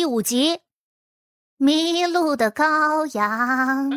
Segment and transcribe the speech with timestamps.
[0.00, 0.54] 第五集，
[1.58, 3.90] 《迷路的羔羊》。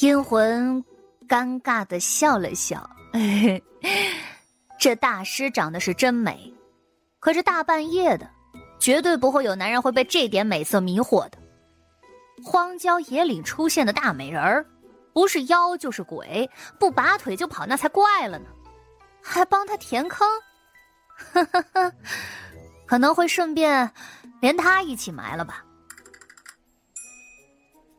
[0.00, 0.84] 阴魂
[1.26, 2.86] 尴尬的笑了笑，
[4.78, 6.52] 这大师长得是真美，
[7.20, 8.28] 可是大半夜的，
[8.78, 11.38] 绝对不会有男人会被这点美色迷惑的。
[12.44, 14.66] 荒郊野岭出现的大美人儿，
[15.14, 18.44] 不是妖就是鬼，不拔腿就跑那才怪了呢。
[19.22, 20.28] 还帮他填坑，
[21.32, 21.92] 呵呵呵。
[22.92, 23.90] 可能会顺便
[24.42, 25.64] 连他一起埋了吧。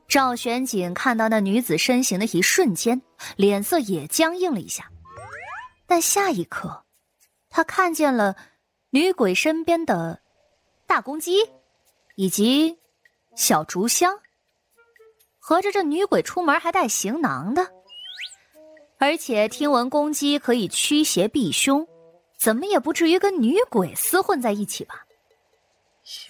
[0.07, 3.01] 赵玄景看到那女子身形的一瞬间，
[3.35, 4.87] 脸色也僵硬了一下，
[5.87, 6.85] 但下一刻，
[7.49, 8.35] 他看见了
[8.91, 10.21] 女鬼身边的
[10.85, 11.39] 大公鸡
[12.15, 12.77] 以及
[13.35, 14.15] 小竹香。
[15.39, 17.67] 合着这女鬼出门还带行囊的，
[18.99, 21.83] 而且听闻公鸡可以驱邪避凶。
[22.43, 24.95] 怎么也不至于跟女鬼厮混在一起吧？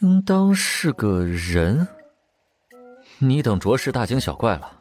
[0.02, 1.88] 应当是个人。
[3.18, 4.80] 你等着实大惊小怪了。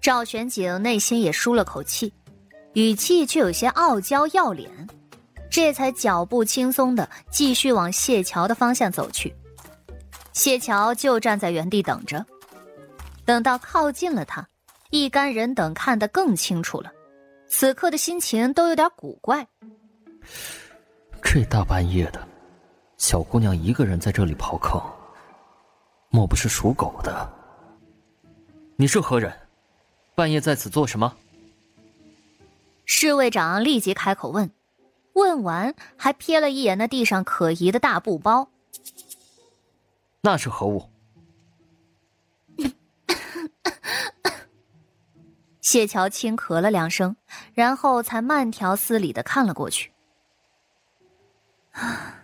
[0.00, 2.14] 赵玄景内心也舒了口气，
[2.74, 4.70] 语气却有些傲娇要脸，
[5.50, 9.34] 这才脚步轻松的继续往谢桥的方向走去。
[10.32, 12.24] 谢桥就站在原地等着，
[13.24, 14.46] 等到靠近了他，
[14.90, 16.92] 一干人等看得更清楚了。
[17.46, 19.46] 此刻的心情都有点古怪。
[21.22, 22.28] 这大半夜的，
[22.96, 24.80] 小姑娘一个人在这里刨坑，
[26.10, 27.32] 莫不是属狗的？
[28.76, 29.32] 你是何人？
[30.14, 31.16] 半夜在此做什么？
[32.84, 34.50] 侍卫长立即开口问，
[35.14, 38.48] 问完还瞥了一眼那地上可疑的大布包。
[40.20, 40.88] 那是何物？
[45.60, 47.16] 谢桥轻咳了两声，
[47.54, 49.90] 然后才慢条斯理的看了过去。
[51.74, 52.14] 啊，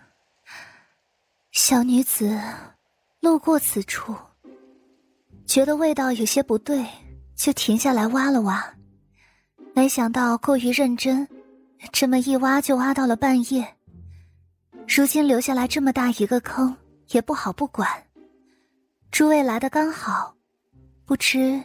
[1.51, 2.39] 小女子
[3.19, 4.15] 路过此处，
[5.45, 6.85] 觉得味道有些不对，
[7.35, 8.63] 就停下来挖了挖，
[9.73, 11.27] 没想到过于认真，
[11.91, 13.75] 这么一挖就挖到了半夜。
[14.87, 16.75] 如今留下来这么大一个坑，
[17.09, 17.87] 也不好不管。
[19.11, 20.35] 诸位来的刚好，
[21.05, 21.61] 不知。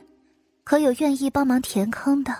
[0.64, 2.34] 可有愿意帮忙填坑的？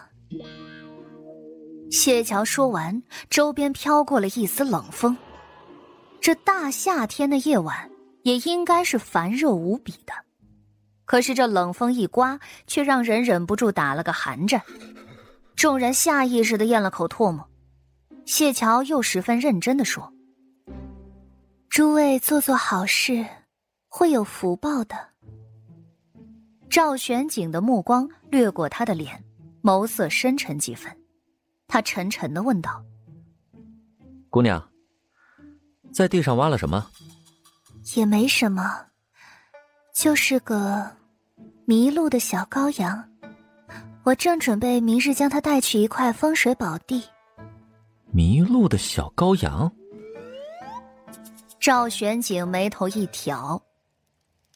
[1.92, 5.16] 谢桥说完，周边飘过了一丝冷风。
[6.20, 7.90] 这大夏天的夜晚，
[8.22, 10.12] 也应该是烦热无比的。
[11.04, 14.60] 可是这冷风一刮，却让人忍不住打了个寒战。
[15.54, 17.48] 众人下意识的咽了口唾沫。
[18.24, 20.12] 谢桥又十分认真的说
[21.70, 23.24] ：“诸位做做好事，
[23.88, 24.96] 会有福报的。”
[26.68, 29.24] 赵玄景的目光掠过他的脸，
[29.62, 30.92] 眸色深沉几分。
[31.68, 32.84] 他沉沉的问道
[34.28, 34.68] ：“姑娘，
[35.96, 36.86] 在地上挖了什么
[37.96, 38.84] ？”“也没什么，
[39.94, 40.86] 就是个
[41.64, 43.02] 迷路的小羔羊。
[44.04, 47.02] 我正准备明日将它带去一块风水宝地。
[48.12, 49.72] ”“迷路的小羔羊。”
[51.58, 53.60] 赵玄景眉头一挑，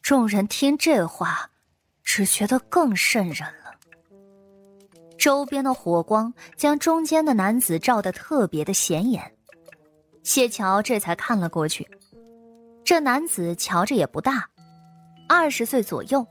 [0.03, 1.47] 众人听这话。
[2.03, 3.71] 只觉得更瘆人了。
[5.17, 9.33] 周边的火光将中间的男子照得特别的显眼，
[10.23, 11.87] 谢桥这才看了过去。
[12.83, 14.47] 这男子瞧着也不大，
[15.27, 16.25] 二十岁左右，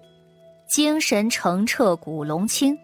[0.69, 2.77] 精神澄澈，古龙清，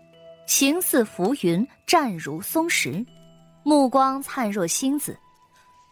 [0.46, 3.04] 形似浮云，站如松石，
[3.62, 5.18] 目光灿若星子，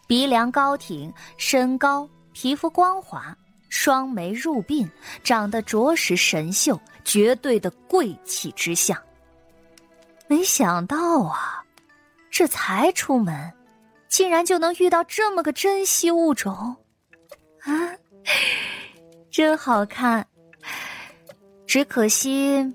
[0.07, 3.35] 鼻梁高挺，身高，皮肤光滑。
[3.67, 4.89] 双眉入鬓，
[5.21, 8.97] 长得着实神秀，绝对的贵气之相。
[10.27, 11.61] 没想到啊，
[12.31, 13.51] 这才出门，
[14.15, 16.53] 竟然就能遇到这么个珍稀物种，
[17.63, 17.91] 啊，
[19.29, 20.25] 真好看。
[21.67, 22.73] 只可惜，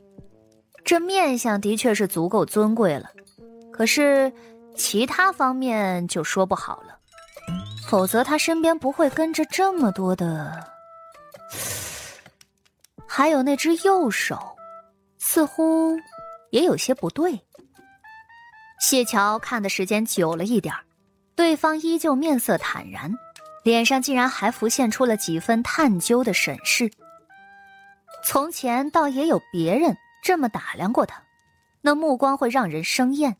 [0.84, 3.10] 这面相的确是足够尊贵了，
[3.72, 4.30] 可是
[4.76, 6.98] 其他方面就说不好了。
[7.88, 10.62] 否则他身边不会跟着这么多的。
[13.08, 14.38] 还有那只右手，
[15.18, 15.96] 似乎
[16.50, 17.40] 也有些不对。
[18.78, 20.74] 谢桥看的时间久了一点
[21.40, 23.10] 对方依旧面色坦然，
[23.64, 26.92] 脸上竟然还浮现出了几分探究的审视。
[28.22, 31.22] 从前倒也有别人这么打量过他，
[31.80, 33.38] 那目光会让人生厌。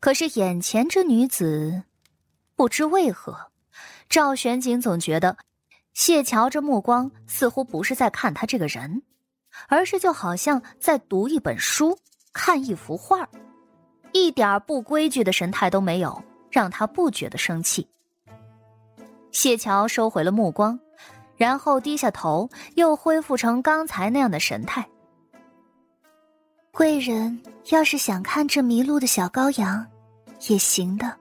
[0.00, 1.82] 可是眼前这女子，
[2.56, 3.36] 不知为何，
[4.08, 5.36] 赵玄景总觉得。
[5.92, 9.02] 谢桥这目光似乎不是在看他这个人，
[9.68, 11.98] 而是就好像在读一本书、
[12.32, 13.28] 看一幅画，
[14.12, 16.24] 一点不规矩的神态都没有，
[16.54, 17.84] 让他不觉得生气。
[19.32, 20.78] 谢桥收回了目光，
[21.36, 24.86] 然后低下头，又恢复成刚才那样的神态。
[26.70, 29.84] 贵人要是想看这迷路的小羔羊，
[30.46, 31.12] 也行的。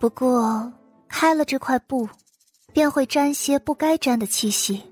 [0.00, 0.72] 不过
[1.08, 2.08] 开了这块布，
[2.72, 4.82] 便会沾些不该沾的气息，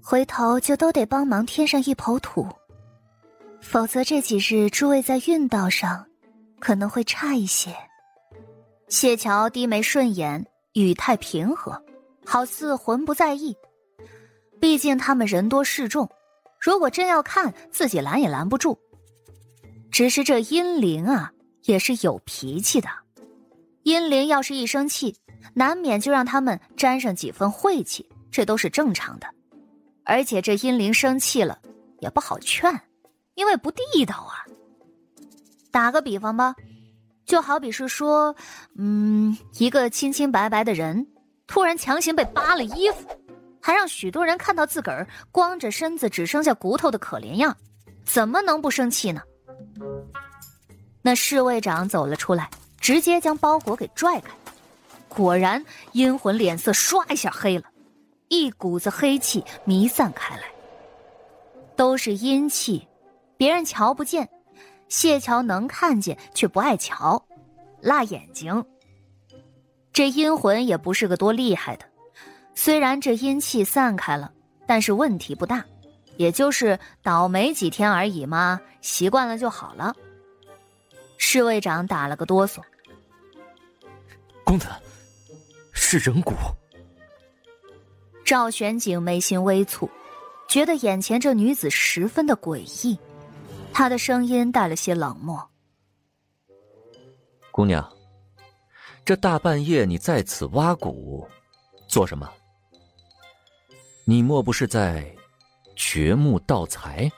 [0.00, 2.46] 回头就都得帮忙添上一抔土，
[3.60, 6.06] 否则这几日诸位在运道上
[6.60, 7.74] 可能会差一些。
[8.88, 11.80] 谢桥低眉顺眼，语态平和，
[12.24, 13.54] 好似浑不在意。
[14.58, 16.08] 毕竟他们人多势众，
[16.58, 18.78] 如果真要看，自己拦也拦不住。
[19.90, 21.30] 只是这阴灵啊，
[21.64, 22.88] 也是有脾气的。
[23.82, 25.14] 阴灵要是一生气，
[25.54, 29.26] 难免就让他们沾上几分晦气，这都是正常的。
[30.04, 31.58] 而且这阴灵生气了
[32.00, 32.72] 也不好劝，
[33.34, 34.44] 因为不地道啊。
[35.70, 36.54] 打个比方吧，
[37.28, 38.34] 就好比是说，
[38.76, 41.06] 嗯，一个清清白白的人，
[41.46, 43.06] 突然强行被扒了衣服，
[43.60, 47.56] 还让许多人看到自个儿光着身子只剩下骨头的可怜样，
[48.04, 49.22] 怎么能不生气呢？
[51.02, 52.50] 那侍卫长走了出来。
[52.80, 54.30] 直接将包裹给拽开，
[55.08, 57.64] 果然阴魂脸色唰一下黑了，
[58.28, 60.44] 一股子黑气弥散开来。
[61.76, 62.86] 都是阴气，
[63.36, 64.26] 别人瞧不见，
[64.88, 67.22] 谢桥能看见，却不爱瞧，
[67.80, 68.64] 辣眼睛。
[69.92, 71.84] 这阴魂也不是个多厉害的，
[72.54, 74.32] 虽然这阴气散开了，
[74.66, 75.64] 但是问题不大，
[76.16, 79.94] 也就是倒霉几天而已嘛，习惯了就好了。
[81.16, 82.60] 侍卫长打了个哆嗦。
[84.44, 84.68] 公子，
[85.72, 86.32] 是人骨。
[88.24, 89.88] 赵玄景眉心微蹙，
[90.48, 92.98] 觉得眼前这女子十分的诡异，
[93.78, 95.48] 他的声音带了些冷漠
[97.52, 97.88] ：“姑娘，
[99.04, 101.24] 这大半夜你在此挖骨，
[101.86, 102.28] 做什么？
[104.04, 105.08] 你莫不是在
[105.76, 107.08] 掘墓盗财？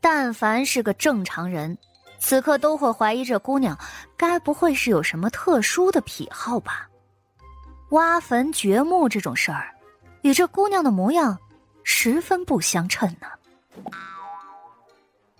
[0.00, 1.76] 但凡是个正常人。”
[2.18, 3.78] 此刻都会怀疑这姑娘，
[4.16, 6.88] 该不会是有什么特殊的癖好吧？
[7.90, 9.76] 挖坟掘墓这种事儿，
[10.22, 11.38] 与这姑娘的模样
[11.84, 13.28] 十分不相称呢。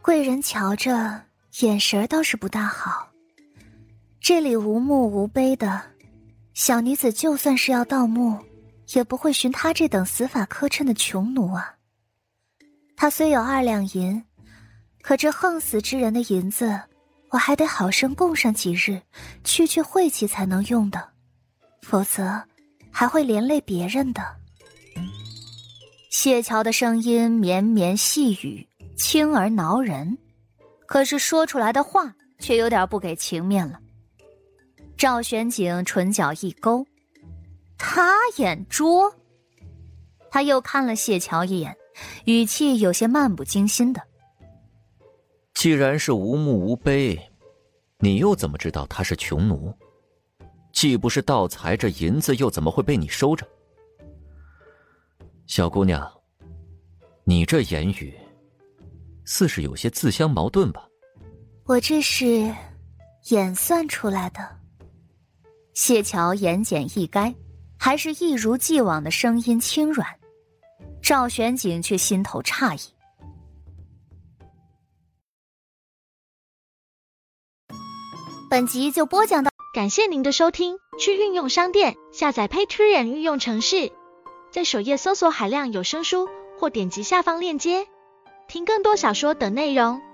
[0.08, 1.20] 贵人瞧着，
[1.60, 3.06] 眼神倒是不大好。
[4.22, 5.82] 这里无墓无碑的，
[6.54, 8.38] 小女子就算是要盗墓，
[8.94, 11.74] 也不会寻他这等死法磕碜的穷奴啊。
[12.96, 14.24] 他虽有二两银。
[15.02, 16.80] 可这横死之人的银子，
[17.28, 19.02] 我还得好生供上几日，
[19.44, 21.06] 去去晦气才能用的，
[21.82, 22.42] 否则
[22.90, 24.22] 还会连累别人的。
[26.08, 28.67] 谢桥的声音绵绵细语，
[28.98, 30.18] 轻而挠人，
[30.86, 33.80] 可是说出来的话却有点不给情面了。
[34.96, 36.84] 赵玄景唇角一勾，
[37.78, 39.10] 他眼拙。
[40.30, 41.74] 他又看了谢桥一眼，
[42.26, 44.02] 语气有些漫不经心的。
[45.54, 47.18] 既然是无墓无碑，
[47.98, 49.72] 你又怎么知道他是穷奴？
[50.72, 53.46] 既不是盗财，这银子又怎么会被你收着？
[55.46, 56.12] 小姑娘，
[57.24, 58.14] 你这言语
[59.30, 60.88] 似是有些自相矛盾吧？
[61.66, 62.50] 我这是
[63.28, 64.40] 演算出来的。
[65.74, 67.34] 谢桥言简意赅，
[67.78, 70.08] 还是一如既往的声音轻软。
[71.02, 72.80] 赵玄景却心头诧异。
[78.48, 80.78] 本集就播讲到，感谢您的收听。
[80.98, 83.92] 去运用商店下载 Patreon 运用城市，
[84.50, 87.86] 在首页搜索海量有声书，或点击下方链接
[88.48, 90.07] 听更多小说等内容。